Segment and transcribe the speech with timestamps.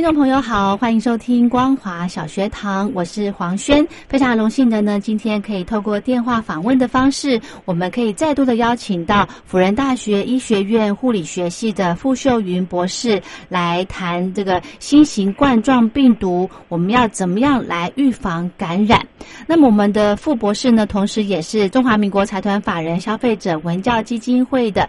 [0.00, 19.06] 听众朋友好，欢迎收听光华小学堂，我是黄轩，非常荣幸的呢，今天可以透过电话访问的方式，我们可以再度的邀请到辅仁大学医学院护理学系的傅秀云博士来谈这个新型冠状病毒，我们要怎么样来预防感染？
[19.46, 24.88] 那么我们的傅博士呢，同时也是中华民国财团法人消费者文教基金会的。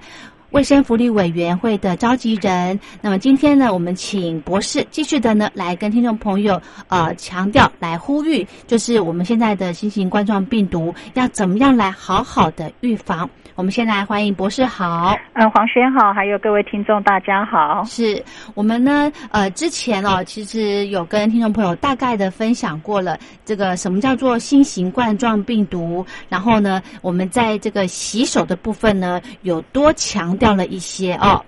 [0.52, 13.29] 卫生福利委员会的召集人，那么今天呢，我们请博士继续的呢，来跟听众朋友呃强调，来呼吁，就是我们现在的新型冠状病毒要怎么样来好好的预防。
[13.61, 17.83] 我们先来欢迎博士好，嗯，黄轩好，还有各位听众大家好。
[17.83, 18.19] 是
[18.55, 31.39] 我们呢，呃，之前哦，其实有跟听众朋友大概的分享过了，这个什么叫做新型冠状病毒，然后呢，我们在这个洗手的部分呢，有多强调了一些哦。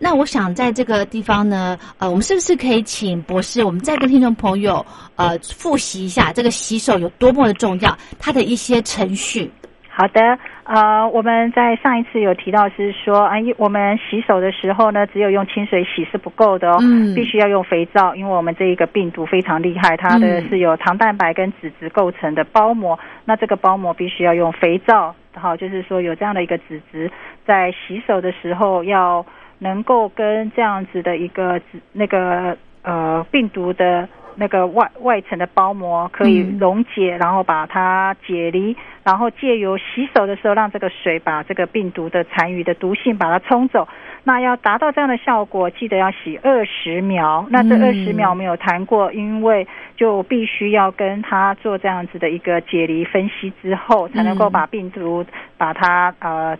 [0.00, 9.48] 那我想在这个地方呢，呃，我们是不是可以请博士，我们再跟听众朋友呃复习一下这个洗手有多么的重要，它的一些程序。
[9.92, 27.10] 好的，呃，我们在上一次有提到是说，啊，我们洗手的时候呢，只有用清水洗是不够的哦，嗯必须要用肥皂，因为我们这一个病毒非常厉害，它的是由糖蛋白跟脂质构成的包膜，那这个包膜必须要用肥皂，好，就是说有这样的一个脂质，
[27.44, 29.26] 在洗手的时候要
[29.58, 34.08] 能够跟这样子的一个脂那个呃病毒的。
[34.40, 38.74] 那个外外层的包膜可以溶解，然后把它解离，
[39.04, 43.86] 然后借由洗手的时候，让这个水把这个病毒的残余的毒性把它冲走。
[44.24, 47.46] 那要达到这样的效果，记得要洗二十秒。
[47.50, 55.24] 那这二十秒我们有谈过，因为就必须要跟他做这样子的一个解离分析之后，才能够把病毒
[55.58, 56.56] 把它呃。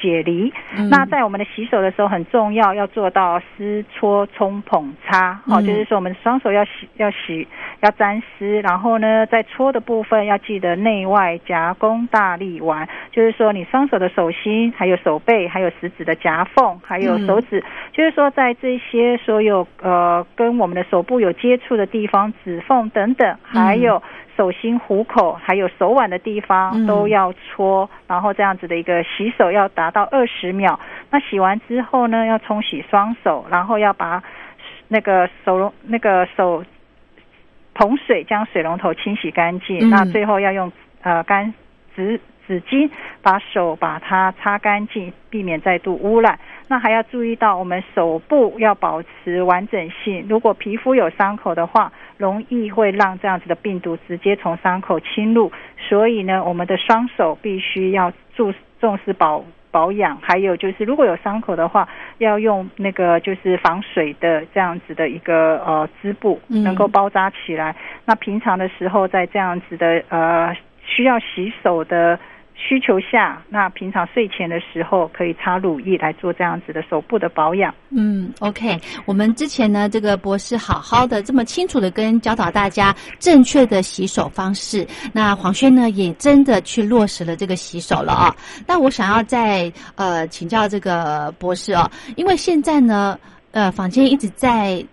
[0.00, 0.52] 解离，
[0.90, 7.46] 那在我们的洗手的时候很重要，要做到湿搓冲捧擦，好，就是说我们双手要洗要洗
[7.80, 24.02] 要沾湿，然后呢，在搓的部分要记得内外夹攻大力丸，就是说你双手的手心、还有手背、还有食指的夹缝、还有手指，就是说在这些所有呃跟我们的手部有接触的地方、指缝等等，还有。
[24.38, 30.78] 手心、虎口还有手腕的地方都要搓，然后这样子的一个洗手要达到二十秒。
[31.10, 34.22] 那洗完之后呢，要冲洗双手，然后要把
[34.86, 36.64] 那个手龙那个手
[37.74, 39.90] 桶水将水龙头清洗干净。
[39.90, 40.70] 那最后要用
[41.02, 41.52] 呃干
[41.96, 42.90] 纸纸巾
[43.22, 46.38] 把手把它擦干净，避免再度污染。
[46.66, 50.26] 那还要注意到，我们手部要保持完整性。
[50.28, 55.52] 如果皮肤有伤口的话，容易会让这样子的病毒直接从伤口侵入。
[55.78, 60.18] 所以呢，我们的双手必须要注重视保保养。
[60.20, 61.88] 还有就是，如果有伤口的话，
[62.18, 67.74] 要用那个就是防水的这样子的一个呃织布，能够包扎起来。
[68.04, 70.54] 那平常的时候，在这样子的呃
[70.84, 72.18] 需要洗手的。
[72.60, 77.72] 需求下，那平常睡前的时候可以擦乳液来做这样子的手部的保养。
[77.90, 78.76] 嗯，OK，
[79.06, 84.84] 我们之前呢，这个博士好好的这么清楚的跟教导大家正确的洗手方式。
[85.12, 88.34] 那黄轩呢，也真的去落实了这个洗手了啊。
[88.66, 93.18] 那我想要再呃请教这个博士哦，因为现在呢，
[93.52, 94.84] 呃，房间一直在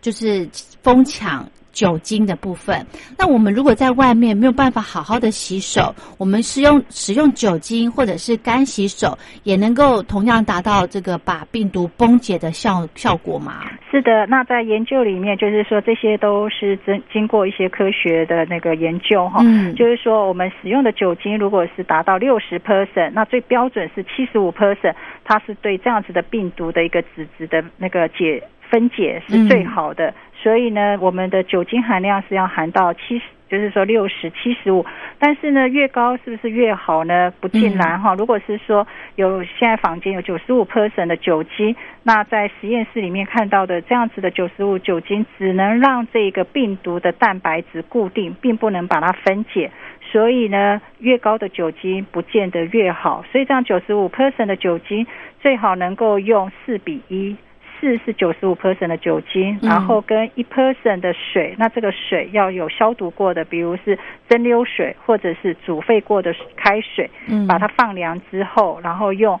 [0.00, 0.48] 就是
[0.82, 1.44] 疯抢。
[1.78, 2.84] 酒精的部分，
[3.16, 13.62] 那我们如果在外面没有办法好好的洗手，我们使用使用酒精或者是干洗手，也能够同样达到这个把病毒崩解的效效果吗？
[13.92, 30.14] 是的，那在研究里面，就是说这些都是经经过一些科学的那个研究哈，嗯，就是说我们使用的酒精如果是达到六十 percent，那最标准是七十五 percent，它是对这样子的病毒的一个脂质的那个解分解是最好的。
[30.40, 34.84] 所以呢，我们的酒精含量是要含到七十就是说六十七十五，
[35.18, 37.32] 但是呢，越高是不是越好呢？
[37.40, 38.14] 不尽然哈。
[38.14, 38.86] 如果是说
[39.16, 49.70] 有现在房间有九十五 percent 的酒精，那在实验室里面看到的这样子的九十五酒精，只能让这个病毒的蛋白质固定，并不能把它分解。
[50.12, 53.24] 所以呢，越高的酒精不见得越好。
[53.32, 55.06] 所以这样九十五 percent 的酒精
[55.40, 57.34] 最好能够用四比一。
[57.80, 63.98] 四是九十五 percent 的酒精，然后跟一 percent 的水，那这个水要有消毒过的，比如是
[64.28, 69.38] 蒸馏水或者是煮沸过的开水，嗯，把它放凉之后，然后用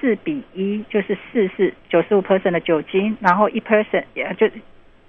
[0.00, 4.48] 四比一，就是四是九十五 percent 的酒精，然后一 percent 也就。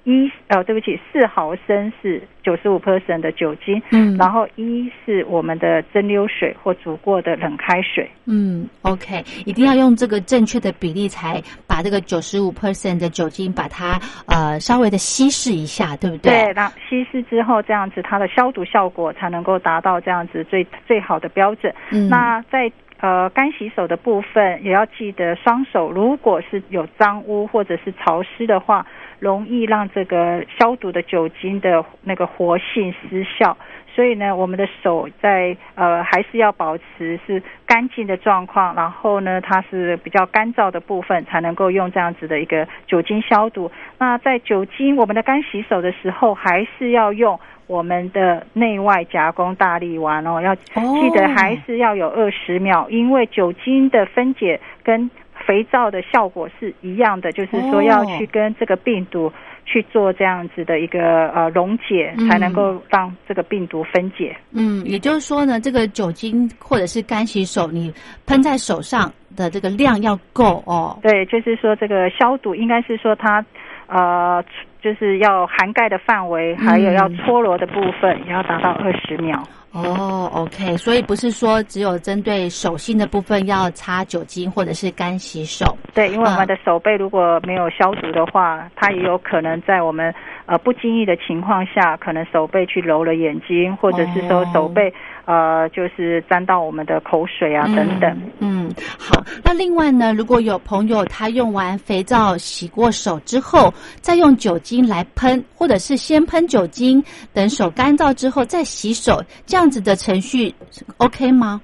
[0.09, 11.43] 一呃，对不起，四毫升是九十五 percent 的酒精，嗯，然后一是我们的蒸馏水或煮过的冷开水，嗯，OK，一定要用这个正确的比例，才
[11.77, 16.45] 把这个九十五 percent 的酒精把它呃稍微的稀释一下，对不对？
[16.45, 21.71] 对，那稀释之后，这样子它的消毒效果才能够达到这样子最最好的标准。
[21.91, 22.67] 嗯，那在
[22.99, 28.85] 呃干洗手的部分，也要记得双手如果是有脏污或者是潮湿的话。
[29.19, 33.57] 容易让这个消毒的酒精的那个活性失效，
[33.95, 43.71] 所以呢，我们的手在呃还是要保持是干净的状况，然后呢，它是比较干燥的部分才能够用这样子的一个酒精消毒。
[43.97, 55.09] 那在酒精我们的干洗手的时候，还是要用我们的内外夹攻大力丸哦，要记得还是要有二十秒，因为酒精的分解跟
[55.45, 59.31] 肥皂的效果是一样的，就是说要去跟这个病毒
[59.65, 64.35] 去做这样子的一个呃溶解，才能够让这个病毒分解。
[64.51, 67.93] 嗯，也就是说呢，这个酒精或者是干洗手，你
[68.25, 70.97] 喷在手上的这个量要够哦。
[71.01, 73.45] 对，就是说这个消毒应该是说它
[73.87, 74.43] 呃
[74.87, 79.37] 就是要涵盖的范围，还有要搓揉的部分，也要达到二十秒。
[79.73, 85.77] 哦，OK，所以不是说只有针对手心的部分要擦酒精或者是干洗手。
[85.93, 90.13] 对，因为我们的手背如果没有消毒的话，它也有可能在我们
[90.47, 94.91] 呃不经意的情况下，可能手背去揉了眼睛，或者是说手背
[95.25, 98.19] 呃就是沾到我们的口水啊等等。
[98.39, 99.23] 嗯，好。
[99.43, 103.71] 那另外呢，如果有朋友他用完肥皂洗过手之后，
[104.01, 109.67] 再用酒精来喷，或者是先喷酒精，等手干燥之后再洗手，这样。
[109.67, 110.55] 子的程序
[110.95, 111.61] OK 吗？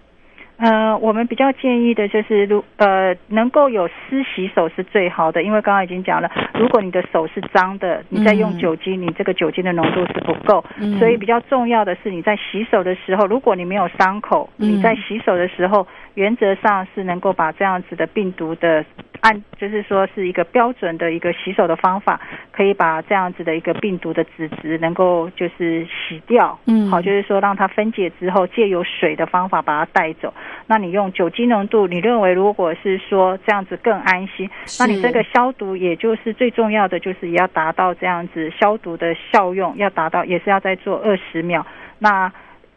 [0.57, 10.63] 呃，我们比较建议的就是，如呃能够有湿洗手是最好的，因为刚刚已经讲了，如果你的手是脏的，你在用酒精，你这个酒精的浓度是不够，
[10.99, 18.85] 所以比较重要的是你在洗手的时候，如果你没有伤口，你在洗手的时候，原则上是能够把这样子的病毒的。
[19.21, 22.19] 按就是说是一个标准的一个洗手的方法，
[22.51, 30.33] 可以把这样子的一个病毒的脂质能够就是洗掉，嗯，好，就是说让它分解之后，借由水的方法把它带走。
[30.67, 41.65] 那你用酒精浓度，你认为如果是说这样子更安心，那你这个消毒也就是最重要的，就是也要达到这样子消毒的效用，要达到也是要再做二十秒。
[41.97, 42.29] 那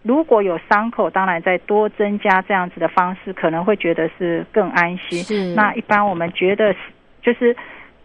[0.06, 5.22] 如果有伤口，当然再多增加这样子的方式，可能会觉得是更安心。
[5.24, 5.54] 是。
[5.54, 6.72] 那一般我们觉得，
[7.20, 7.56] 就是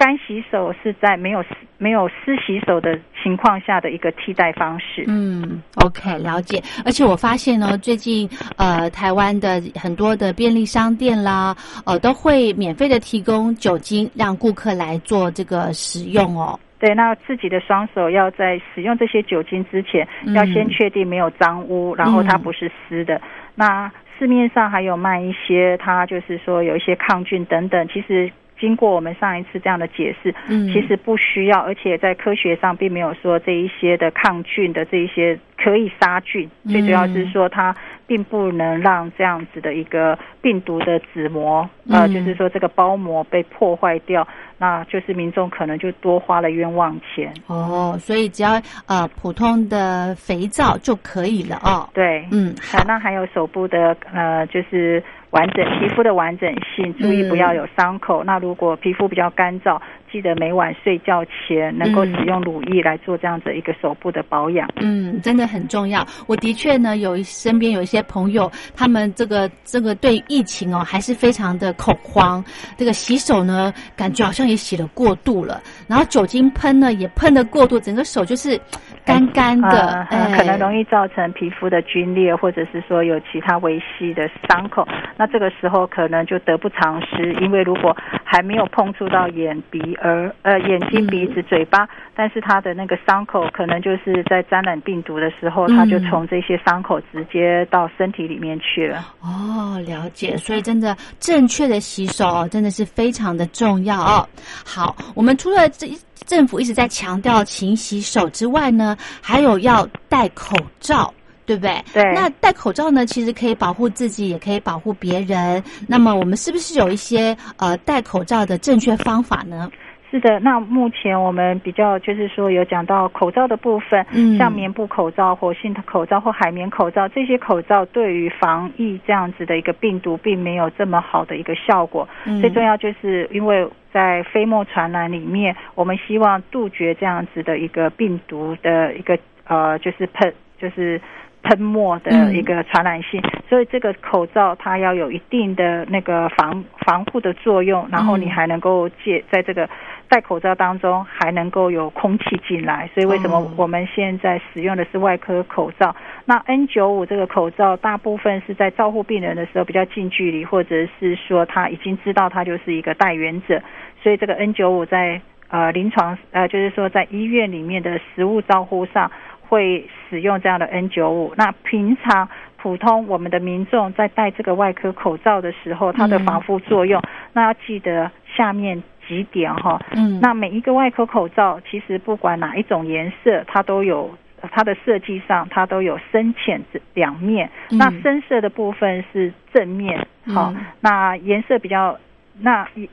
[0.01, 1.45] 干洗手是在没有
[1.77, 5.05] 没有湿洗手的情况下的一个替代方式。
[5.05, 6.59] 嗯，OK，了解。
[6.83, 8.27] 而且我发现呢，最近
[8.57, 11.55] 呃，台湾的很多的便利商店啦，
[11.85, 16.59] 呃，都会免费的提供酒精，让顾客来做这个使用哦。
[16.79, 23.21] 对，那自己的双手要在使用这些酒精之前，要先确定没有脏污，然后它不是湿的。
[23.53, 28.31] 那市面上还有卖一些，它就是说有一些抗菌等等，其实。
[28.61, 37.75] 经过我们上一次这样的解释，嗯，其实不需要，而且在科学上并没有说这一些的抗菌的这一些可以杀菌，最主要是说它
[38.05, 44.27] 并不能让这样子的一个病毒的纸膜，呃，就是说这个包膜被破坏掉，
[44.59, 47.33] 那就是民众可能就多花了冤枉钱。
[47.47, 51.89] 哦，所以只要呃普通的肥皂就可以了哦。
[51.93, 55.03] 对，嗯，好，那还有手部的呃就是。
[55.31, 58.23] 完整皮肤的完整性，注意不要有伤口。
[58.23, 59.79] 那如果皮肤比较干燥，
[60.11, 64.69] 记得每晚睡觉前能够使用乳液来做这样子一个手部的保养。
[64.81, 66.05] 嗯，真的很重要。
[66.27, 72.43] 我的确呢，有身边有一些朋友，他们这个这个对疫情哦，还是非常的恐慌。
[72.77, 78.59] 这个洗手呢，感觉好像也洗了过度了，然后酒精喷呢也喷的过度，整个手就是
[79.05, 84.87] 干干的，呃，可能容易造成皮肤的皲裂，或者是说有其他微细的伤口。
[85.17, 99.05] 那这个时候可能就得不偿失，因为如果还没有碰触到眼鼻耳呃眼睛鼻子嘴巴，但是它的那个伤口可能就是在沾染病毒的时候，它就从这些伤口直接到身体里面去了。
[99.21, 100.37] 哦，了解。
[100.37, 104.27] 所以真的正确的洗手真的是非常的重要哦。
[104.65, 105.87] 好，我们除了这
[106.25, 111.13] 政府一直在强调勤洗手之外呢，还有要戴口罩。
[111.43, 111.83] 对不对？
[111.91, 112.03] 对。
[112.13, 113.05] 那戴口罩呢？
[113.05, 115.61] 其实可以保护自己，也可以保护别人。
[115.85, 119.69] 那么我们是不是有一些呃戴口罩的正确方法呢？
[120.11, 120.39] 是的。
[120.41, 132.07] 那目前我们比较就是说有讲到口罩的部分，嗯，像棉布口罩、活性的口罩或海绵口罩，这些口罩对于防疫这样子的一个病毒并没有这么好的一个效果。
[132.41, 140.99] 最重要就是因为在飞沫传染里面，我们希望杜绝这样子的一个病毒的一个呃，就是喷就是。
[141.43, 149.67] 喷墨的一个传染性，所以这个口罩它要有一定的那个防防护的作用，然后你还能够借在这个
[150.07, 155.95] 戴口罩当中还能够有空气进来，所以为什么我们现在使用的是外科口罩？
[156.25, 163.61] 那 N 九五这个口罩大部分是在照护病人的时候比较近距离，或者是说他已经知道他就是一个带源者，
[164.03, 165.19] 所以这个 N 九五在
[165.49, 169.11] 呃临床呃就是说在医院里面的食物照护上。
[169.51, 171.33] 会使用这样的 N 九五。
[171.35, 177.01] 那平常普通我们的民众在戴这个外科口罩的时候，它的防护作用，
[177.33, 179.77] 那要记得下面几点哈。
[179.91, 180.21] 嗯。
[180.21, 184.09] 那每一个外科口罩，其实不管哪一种颜色，它都有
[184.53, 186.61] 它的设计上，它都有深浅
[186.93, 187.49] 两面。
[187.71, 190.53] 那深色的部分是正面，好。
[190.79, 191.99] 那颜色比较
[192.39, 192.89] 那一。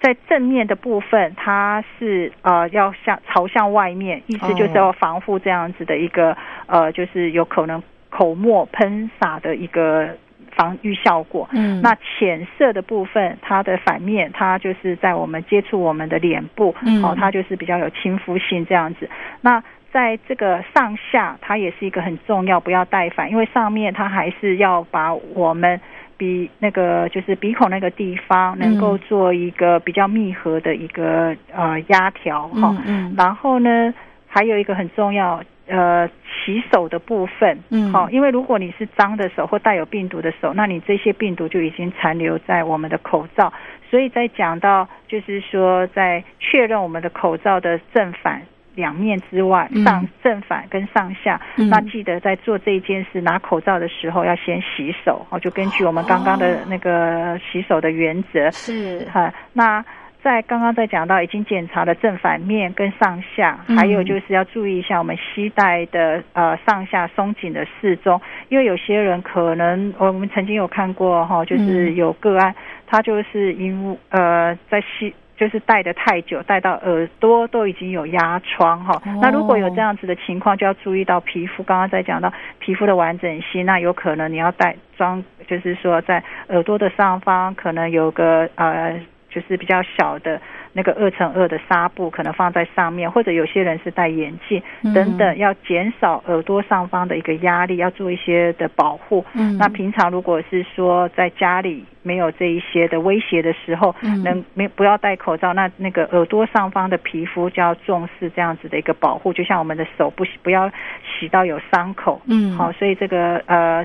[0.00, 6.36] 在正面的部分，它是呃要向朝向外面，意思就是要防护这样子的一个
[6.66, 10.08] 呃，就是有可能口沫喷洒的一个
[10.54, 11.48] 防御效果。
[11.52, 19.10] 嗯，那浅色的部分，它的反面，它就是在我们接触我们的脸部，嗯哦，它就是比较有亲肤性这样子。
[19.40, 25.80] 那在这个上下，它也是一个很重要，不要带反，因为上面它还是要把我们。
[26.18, 32.76] 鼻那个就是鼻孔那个地方，能够做一个比较密合的一个呃压条哈，
[33.16, 33.94] 然后呢，
[34.26, 43.52] 还有一个很重要呃洗手的部分，嗯，好，因为如果你是脏的手或带有病毒的手，那你这些病毒就已经残留在我们的口罩，
[43.88, 48.42] 所以在讲到就是说在确认我们的口罩的正反。
[48.78, 59.34] 两面之外，上正反跟上下，那记得在做这一件事拿口罩的时候要先洗手哦，就根据我们刚刚的那个洗手的原则是哈。
[59.52, 59.84] 那
[60.22, 72.54] 在刚刚在讲到已经检查了正反面跟上下，还有就是要注意一下我们膝带的呃上下松紧的适中，因为有些人可能我们曾经有看过哈，就是有个案，
[72.86, 75.12] 他就是因呃在膝。
[75.38, 79.00] 就是戴的太久，戴到耳朵都已经有压疮哈。
[79.22, 81.62] 那如果有这样子的情况，就要注意到皮肤。
[81.62, 89.00] 刚刚在讲到皮肤的完整性，那有可能你要戴装，就是说在耳朵的上方可能有个呃，
[89.38, 90.40] 就是比较小的。
[90.74, 94.62] 那个二乘二的纱布可能放在上面，或者有些人是戴眼镜
[94.94, 99.24] 等等，要减少耳朵上方的一个压力，要做一些的保护。
[99.32, 103.92] 嗯，那平常如果是说在家里没有这一些的威胁的时候，
[104.22, 110.70] 能没不要戴口罩，那那个耳朵上方的皮肤就要重视这样子的一个保护，就像我们的手不不要
[111.02, 112.20] 洗到有伤口。
[112.26, 113.84] 嗯，好，所以这个呃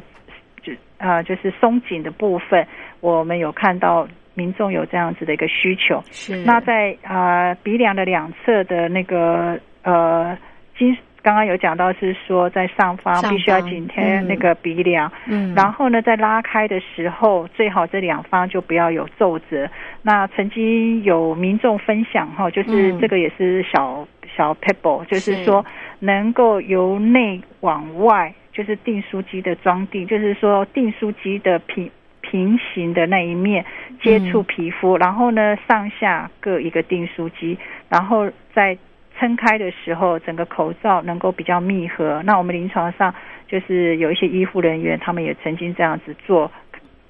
[0.61, 2.67] 就呃就是松紧的部分，
[2.99, 4.07] 我们有看到。
[4.35, 6.43] 民众有这样子的一个需求，是。
[6.43, 10.37] 那在啊鼻梁的两侧的那个呃
[10.77, 19.69] 金，刚刚有讲到是说在上方必须要紧贴那个鼻梁，嗯，然后呢在拉开的时候，最好这两方就不要有皱褶。
[20.01, 25.63] 那曾经有民众分享哈，就是这个也是小小 pebble，就是说
[25.99, 31.89] 能够由内往外，就是订书机的装订，就是说订书机的平。
[32.33, 33.63] 平行的那一面
[34.01, 37.55] 接触皮肤，然后呢上下各一个订书机，
[37.89, 38.75] 然后在
[39.19, 42.23] 撑开的时候，整个口罩能够比较密合。
[42.25, 43.13] 那我们临床上
[43.47, 46.51] 就是有一些医护人员，他们也曾经这样子做，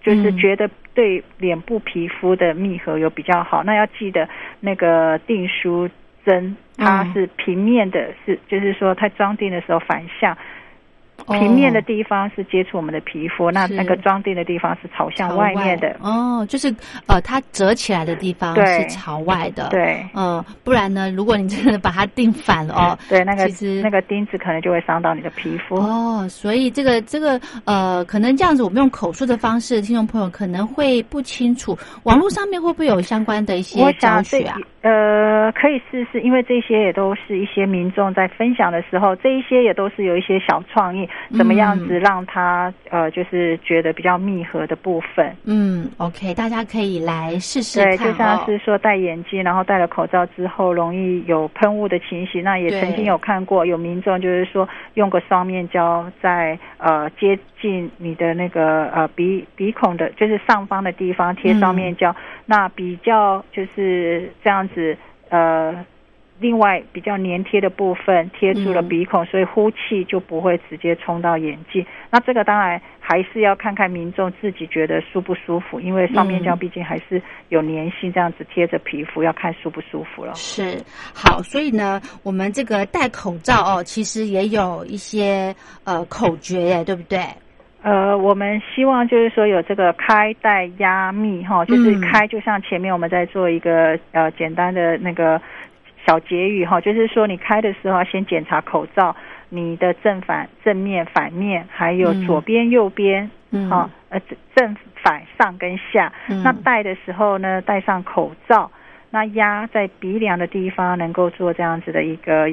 [0.01, 3.63] 就是觉得对脸部皮肤的密合有比较好。
[3.63, 4.27] 那要记得
[4.59, 5.89] 那个订书
[6.25, 10.37] 针它是平面的，是就是说它装订的时候反向。
[11.27, 15.95] 平面的地方是接触我们的皮肤，那那个装订的地方是朝向外面的。
[16.01, 16.73] 哦，就是
[17.07, 19.69] 呃，它折起来的地方是朝外的。
[19.69, 25.75] 对，嗯，不然呢，如果你真的把它钉反了哦， 对，那个其实那个钉子可能就会伤到你的皮肤。
[25.75, 31.77] 哦，所以这个这个呃，可能这样子，我们用口述的方式，听众朋友可能会不清楚。
[32.03, 34.57] 网络上面会不会有相关的一些教学啊？
[34.83, 45.33] 呃，可以试试，因为这些也都是一些民众在分享的时候，这一些也都是有一些小创意，怎么样子让他呃，就是觉得比较密合的部分。
[45.45, 47.97] 嗯，OK，大家可以来试试看。
[47.97, 62.13] 对，就像是说戴眼镜，然后戴了口罩之后容易有喷雾的情形，那也曾经有看过有民众就是说用个双面胶在呃接近你的那个呃鼻鼻孔的，就是上方的地方贴双面胶，
[62.45, 64.97] 那比较就是这样子。
[65.29, 65.73] 呃，
[66.39, 71.83] 另外比较粘贴的部分贴住了鼻孔，所以呼气就不会直接冲到眼睛。
[72.11, 80.35] 那这个当然还是要看看民众自己觉得舒不舒服，因为上面胶毕竟还是有粘性，这样子贴着皮肤要看舒不舒服了。
[80.35, 80.77] 是
[81.15, 87.19] 好，所以呢，我们这个戴口罩哦，其实也有一些呃口诀耶，对不对？
[87.83, 95.41] 呃，我们希望就是说有这个开带压密哈，就是开就像前面我们在做一个呃简单的那个
[96.07, 99.13] 小结语哈，就是说你开的时候先检查口罩
[99.49, 103.29] 你的正反正面反面还有左边右边
[103.69, 104.21] 啊呃
[104.55, 104.73] 正
[105.03, 108.71] 反上跟下，那戴的时候呢戴上口罩，
[109.09, 112.49] 那压在鼻梁的地方能够做这样子的一个。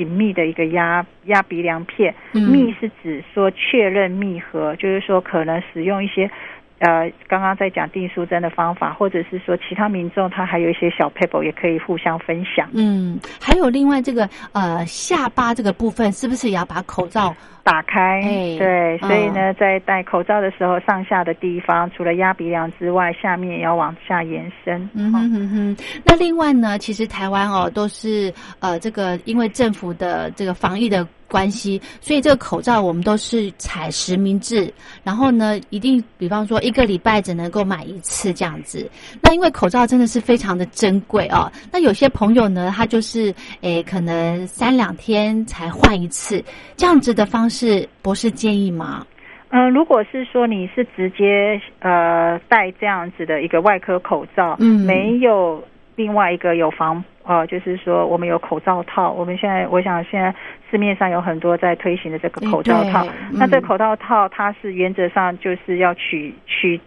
[0.00, 6.30] 紧密的一个压压鼻梁片，密是指说确认密合，就是说可能使用一些。
[6.78, 12.70] 呃，刚刚在讲订书针的方法，或者是说其他民众他还有一些小 paper 也可以互相分享。
[12.72, 17.36] 嗯，还有另外这个呃下巴这个部分，是不是也要把口罩
[17.70, 18.20] 打开？
[18.58, 24.90] 对，所以呢，在戴口罩的时候，上下的地方除了压鼻梁之外，下面也要往下延伸。
[24.94, 25.76] 嗯哼哼哼。
[26.04, 31.06] 那另外呢，其实台湾哦都是呃这个因为政府的这个防疫的。
[31.30, 34.68] 关系，所以这个口罩我们都是采实名制，
[35.04, 38.90] 然后呢，一定比方说一个礼拜只能够买一次这样子。
[39.22, 46.44] 那因为口罩真的是非常的珍贵哦，那有些朋友呢，他就是诶，可能三两天才换一次，
[46.76, 47.59] 这样子的方式，
[48.02, 49.06] 博士建议吗？
[49.50, 55.62] 嗯，如果是说你是直接呃戴这样子的一个外科口罩，嗯，没有
[55.96, 57.02] 另外一个有防。
[57.22, 60.34] 呃，就是说我们有口罩套，我们现在我想现在
[60.70, 63.06] 市面上有很多在推行的这个口罩套。
[63.32, 66.80] 那这口罩套它是原则上就是要取取，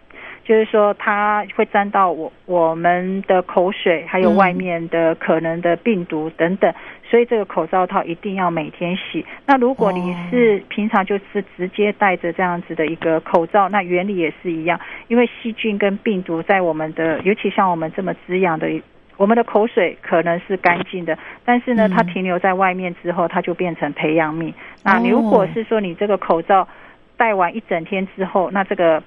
[0.44, 6.74] 就是说它会沾到我我们的口水，还有外面的可能的病毒等等，
[7.10, 9.26] 所以这个口罩套一定要每天洗。
[9.46, 18.70] 那如果你是平常就是直接戴着这样子的一个口罩，那原理也是一样，因为细菌跟病毒在我们的，尤其像我们这么滋养的。
[19.16, 24.52] 我们的口水可能是干净的，但是呢，它停留在外面之后，它就变成培养皿。
[24.84, 26.68] 那如果是说你这个口罩
[27.16, 29.02] 戴完一整天之后，那这个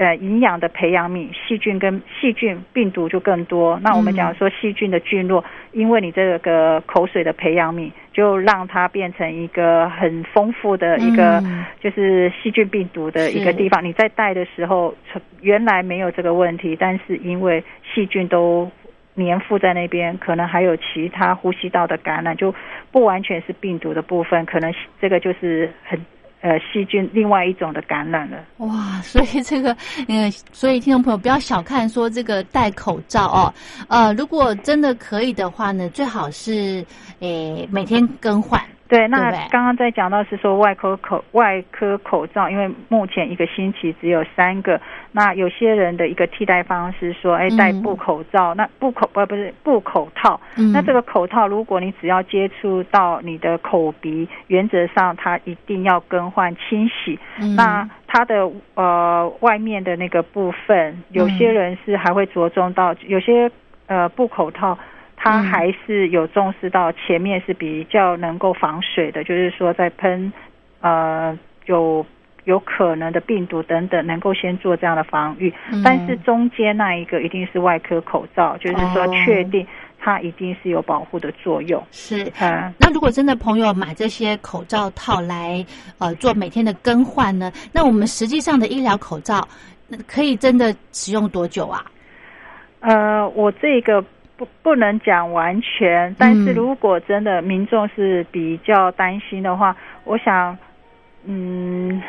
[0.00, 3.78] 呃营养的培养皿细菌跟细菌病毒就更多。
[3.82, 11.42] 那我们讲说细菌的菌落，因为你这个口水的培养皿，就让它变成一个很丰富的一个
[11.80, 13.84] 就是细菌病毒的一个地方。
[13.84, 14.94] 你在带的时候，
[15.42, 17.62] 原来没有这个问题，但是因为
[17.94, 18.70] 细菌都。
[19.16, 22.54] 粘附在那边，可能还有其他呼吸道的感染，就
[22.90, 26.00] 不完全是病毒的部分，可能这个就是很
[26.40, 28.38] 呃细菌另外一种的感染了。
[28.58, 29.76] 哇，所以这个
[30.08, 33.54] 呃， 所以听众朋友不要小看说这个戴口罩哦，
[33.88, 36.84] 呃，如果真的可以的话呢，最好是
[37.20, 38.60] 诶每天更换。
[38.90, 44.80] 对，那刚刚在讲到是说外科口外科口罩，因为目前一个星期只有三个。
[45.12, 50.40] 那有些人的一个替代方式说，哎，戴布口罩，那布口不不是布口套。
[50.72, 57.16] 那这个口套，如果你只要接触到你的口鼻，原则上它一定要更换清洗。
[57.56, 63.48] 那它的呃外面的那个部分，有些人是还会着重到有些
[63.86, 64.76] 呃布口套。
[65.22, 70.32] 它还是有重视到前面是比较能够防水的，就是说在喷
[70.80, 72.04] 呃有
[72.44, 75.52] 有可能的病毒等等，能够先做这样的防御。
[75.84, 79.66] 但是中间那一个一定是外科口罩，就是说确定
[79.98, 81.86] 它一定是有保护的作用。
[81.90, 85.62] 是嗯，那如果真的朋友买这些口罩套来
[85.98, 87.52] 呃做每天的更换呢？
[87.74, 89.46] 那我们实际上的医疗口罩
[90.06, 91.84] 可以真的使用多久啊？
[92.80, 94.02] 呃，我这个。
[94.40, 100.56] 不不能讲完全，但是如果真的民众是比较担心的话，我想
[101.26, 102.00] 嗯。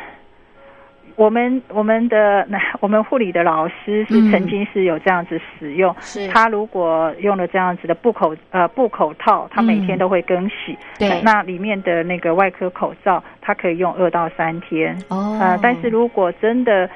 [1.14, 6.26] 我们我们的那 我们护理的老师是曾经是有这样子使用，是。
[6.28, 11.20] 他如果用了这样子的布口呃布口套，他每天都会更洗，对。
[11.20, 15.36] 那里面的那个外科口罩，他可以用二到三天，哦。
[15.38, 16.88] 呃，但是如果真的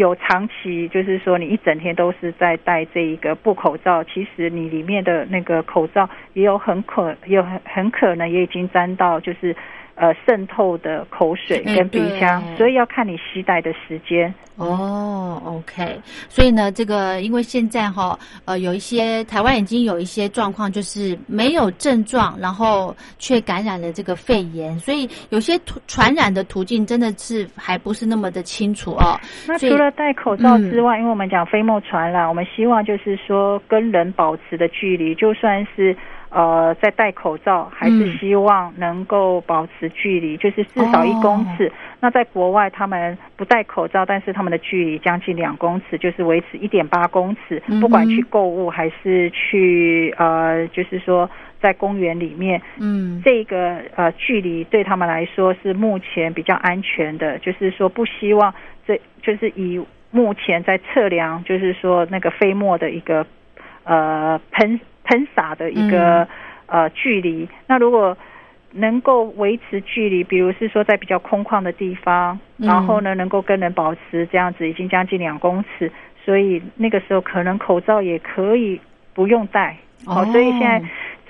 [0.00, 9.54] 有长期，就是说你一整天都是在戴这一个布口罩，其实你里面的那个口罩也有很可有很很可能也已经沾到就是。
[10.00, 14.32] 呃，渗透的口水哎跟鼻腔，对所以要看你吸带的时间。
[14.56, 29.20] 哦，OK，所以呢，这个因为现在哈，呃，有一些台湾已经有一些状况，就是没有症状，然后却感染了这个肺炎，所以有些途传染的途径真的是还不是那么的清楚哦。
[29.46, 35.96] 那除了戴口罩之外，因为我们讲飞沫传染，我们希望就是说跟人保持的距离，就算是
[36.30, 38.16] 呃在戴口罩，还是嗯。
[38.18, 41.70] 希望能够保持距离，就是至少一公尺。
[42.00, 51.28] 那在国外，他们不戴口罩，但是他们的距离将近两公尺，就是维持一点八公尺，嗯不管去购物还是去呃，就是说
[51.60, 58.54] 在公园里面，嗯，这个呃距离对他们来说是目前比较安全的，就是说不希望
[58.86, 63.26] 这就是以目前在测量，就是说那个飞沫的一个
[63.84, 66.26] 呃喷喷洒的一个、
[66.66, 67.48] 呃距离。
[67.66, 68.16] 那如果
[68.72, 75.90] 能够维持距离，比如是说在比较空旷的地方，嗯然后呢能够跟人保持这样子，已经将近两公尺，
[76.24, 78.80] 所以那个时候可能口罩也可以
[79.12, 79.76] 不用戴。
[80.06, 80.80] 哦所以现在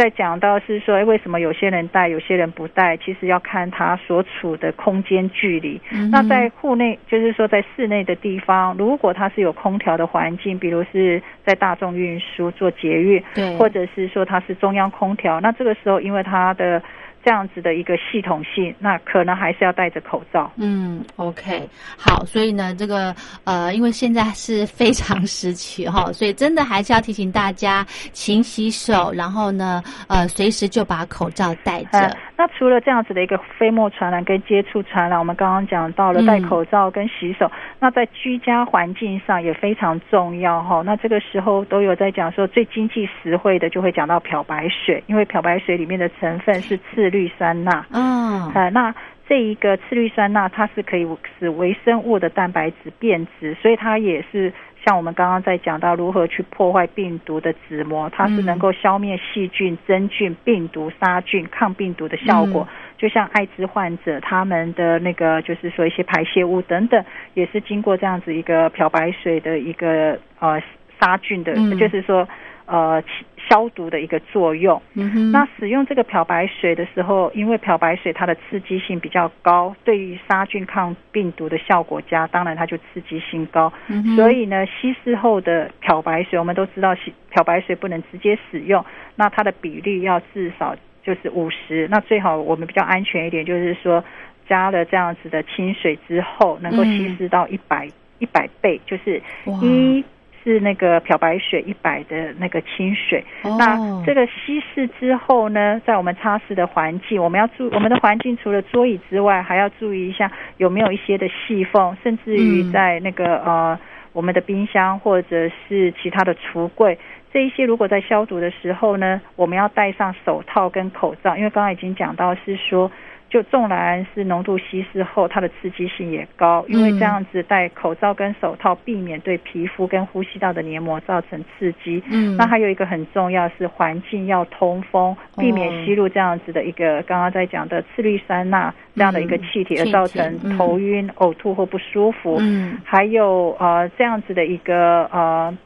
[0.00, 2.96] 在讲到是说，哎为什么有些人戴，有些人不戴？
[2.96, 5.78] 其实要看他所处的空间距离。
[5.92, 16.82] 嗯那在户内，就是说在室内的地方，如果它是有空调的环境，比如是在大众运输做捷运，对，或者是说它是中央空调，那这个时候因为它的
[17.24, 20.50] 这样子的一个系统性，那可能还是要戴着口罩。
[20.56, 31.98] 嗯，OK，好，所以呢，这个呃，因为现在是非常时期哈， 所以真的还是要提醒大家勤洗手，然后呢，呃，随时就把口罩戴着。
[31.98, 40.80] 呃，那除了这样子的一个飞沫传染跟接触传染，我们刚刚讲到了嗯戴口罩跟洗手，那在居家环境上也非常重要哈。
[40.86, 47.84] 那这个时候都有在讲说最经济实惠的，就会讲到漂白水，因为漂白水里面的成分是次氯酸钠。
[47.92, 48.94] 嗯，呃，那
[49.28, 51.06] 这一个次氯酸钠，它是可以
[51.38, 54.50] 使微生物的蛋白质变质，所以它也是
[54.84, 62.66] 像我们刚刚在讲到如何去破坏病毒的纸膜，它是能够消灭细菌、真菌、病毒、杀菌、抗病毒的效果。
[62.96, 70.60] 就像艾滋患者他们的那个，就是说一些排泄物等等，也是经过这样子一个漂白水的一个呃
[71.00, 71.76] 杀菌的，嗯。
[71.78, 72.28] 就是说
[72.70, 73.02] 呃
[73.48, 74.80] 消毒的一个作用。
[74.94, 83.72] 嗯哼，那使用这个漂白水的时候，因为漂白水它的刺激性比较高，对于杀菌抗病毒的效果佳，当然它就刺激性高。
[84.14, 88.84] 所以呢，稀释后的漂白水，我们都知道，洗漂白水不能直接使用，
[89.16, 91.88] 那它的比例要至少就是五十。
[91.90, 94.04] 那最好我们比较安全一点，就是说
[94.48, 97.88] 加了这样子的清水之后，能够稀释到一百
[98.20, 99.20] 一百倍，就是
[99.60, 100.04] 一。
[100.42, 103.56] 是那个漂白水一百的那个清水，哦。
[103.58, 112.72] 那这个稀释之后呢，在我们擦拭的环境，我们要注我们的环境除了桌椅之外，还要注意一下有没有一些的细缝，甚至于嗯。
[112.72, 113.78] 在那个、呃
[114.12, 116.98] 我们的冰箱或者是其他的橱柜，
[117.32, 122.90] 这一些如果在消毒的时候呢，我们要戴上手套跟口罩，因为刚刚已经讲到是说。
[123.30, 132.02] 就纵然是浓度稀释后，它的刺激性也高，因为这样子戴口罩跟手套，避免对皮肤跟呼吸道的黏膜造成刺激。
[132.10, 132.36] 嗯。
[132.36, 142.36] 那还有一个很重要是环境要通风，避免吸入这样子的一个刚刚在讲的次氯酸钠这样的一个气体，嗯而造成头晕、呕吐或不舒服。
[142.40, 142.78] 嗯。
[142.84, 145.56] 还有呃这样子的一个呃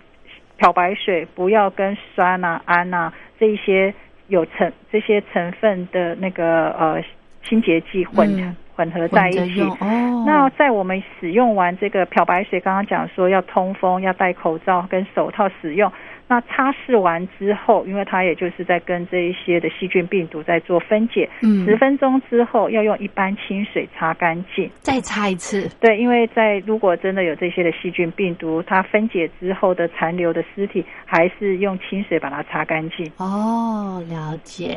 [0.58, 3.94] 漂白水，不要跟酸啊、氨啊这一些
[4.28, 7.02] 有成这些成分的那个呃
[7.44, 9.60] 清洁剂混、嗯混合在一起。
[9.60, 15.92] 哦，那在我们使用完这个漂白水，刚刚讲说要通风，要戴口罩跟手套使用。
[16.34, 24.68] 那擦拭完之后，因为它也就是在跟这一些的细菌病毒在做分解，嗯十分钟之后要用一般清水擦干净。
[24.80, 33.08] 再擦一次，对，因为在如果真的有这些的细菌病毒，它分解之后的残留的尸体，还是用清水把它擦干净。
[33.18, 34.76] 哦，了解，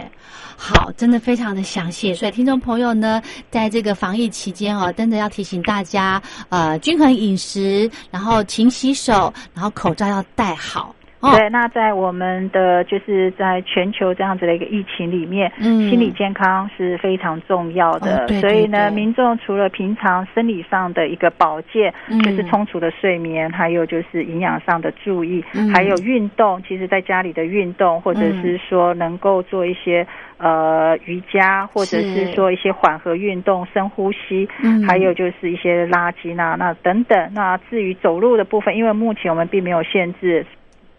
[0.55, 2.13] 好，真的非常的详细。
[2.13, 10.93] 所以听众朋友呢，在这个防疫期间哦，真的要提醒大家，呃，均衡饮食，然后勤洗手，然后口罩要戴好。
[11.19, 18.23] 哦对，那在我们的就是在全球这样子的一个疫情里面，嗯心理健康是非常重要的。
[18.23, 26.61] 哦对所以呢，民众除了平常生理上的一个保健，嗯就是充足的睡眠，还有就是营养上的注意，嗯还有运动。
[26.67, 30.05] 其实在家里的运动，或者是说能够做一些
[30.37, 37.31] 呃瑜伽，或者是是说一些缓和运动、深呼吸，嗯还有就是一些拉筋啊，那等等。
[37.33, 40.45] 那至于走路的部分，因为目前我们并没有限制。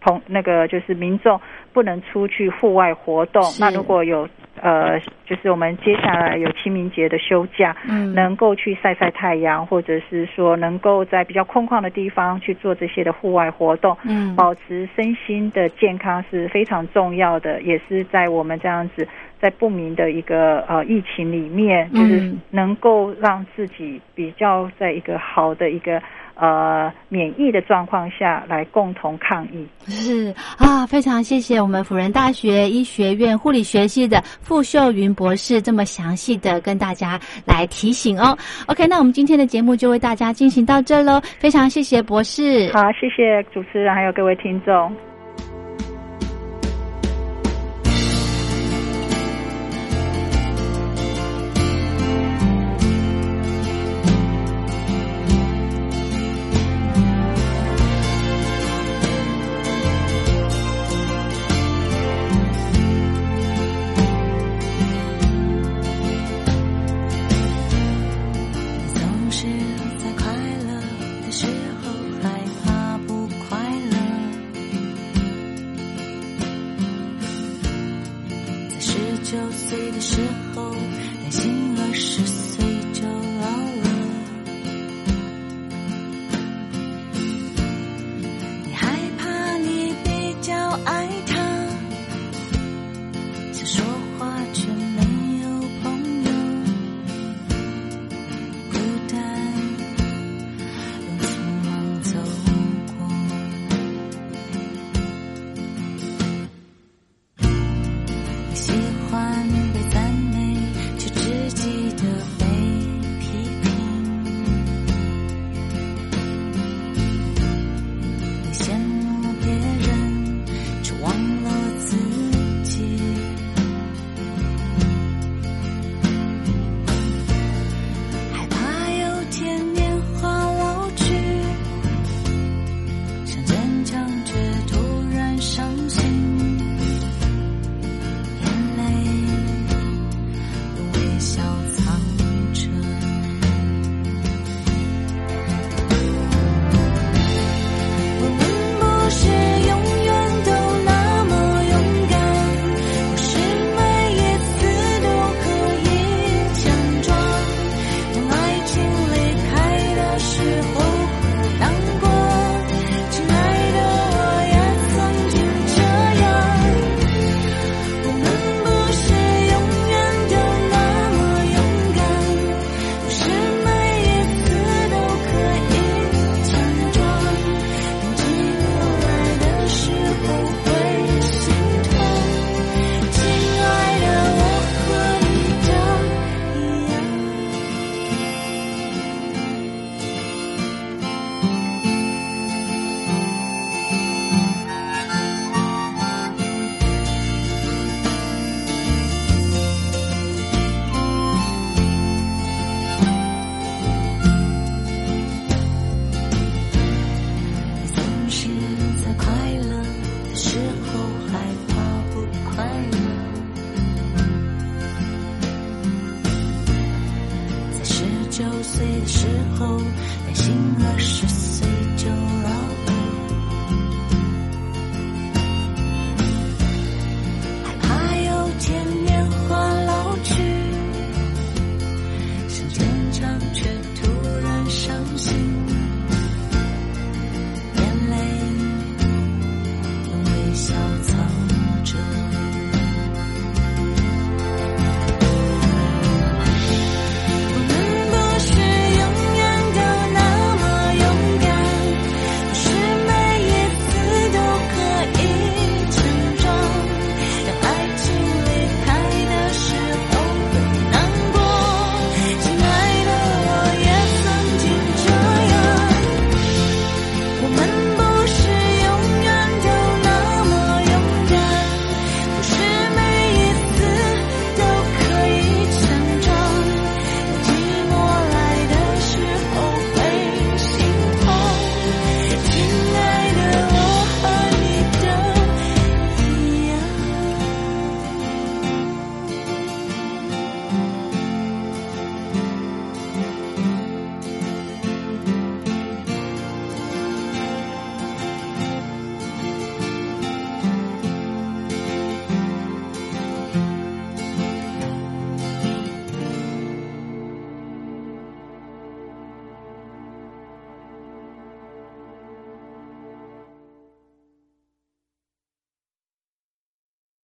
[0.01, 1.39] 朋那个就是民众
[1.73, 3.43] 不能出去户外活动。
[3.59, 4.27] 那如果有
[4.61, 8.13] 呃，就是我们接下来有清明节的休假，嗯。
[8.13, 14.35] 能够去晒晒太阳，或者是说能够在比较空旷的地方去做这些的户外活动，嗯。
[14.35, 19.07] 保持身心的健康是非常重要的，也是在我们这样子
[19.39, 22.41] 在不明的一个呃疫情里面，就是嗯。
[22.51, 26.01] 能够让自己比较在一个好的一个
[26.39, 29.67] 呃免疫的状况下来共同抗疫。
[29.85, 38.37] 是啊，非常谢谢我们辅仁大学医学院护理学系的傅秀云博士这么详细的跟大家来提醒哦。
[38.67, 42.71] OK，那我们今天的节目就为大家进行到这喽，非常谢谢博士。
[42.73, 45.08] 好，谢谢主持人还有各位听众。